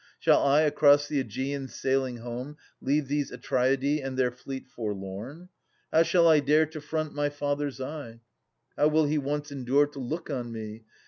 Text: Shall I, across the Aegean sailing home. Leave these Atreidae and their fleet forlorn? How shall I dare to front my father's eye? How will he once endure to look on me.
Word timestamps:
Shall 0.17 0.41
I, 0.41 0.61
across 0.61 1.07
the 1.07 1.19
Aegean 1.19 1.67
sailing 1.67 2.17
home. 2.17 2.57
Leave 2.81 3.07
these 3.07 3.29
Atreidae 3.31 4.03
and 4.03 4.17
their 4.17 4.31
fleet 4.31 4.65
forlorn? 4.67 5.49
How 5.93 6.01
shall 6.01 6.27
I 6.27 6.39
dare 6.39 6.65
to 6.65 6.81
front 6.81 7.13
my 7.13 7.29
father's 7.29 7.79
eye? 7.79 8.21
How 8.75 8.87
will 8.87 9.05
he 9.05 9.19
once 9.19 9.51
endure 9.51 9.85
to 9.85 9.99
look 9.99 10.31
on 10.31 10.51
me. 10.51 10.85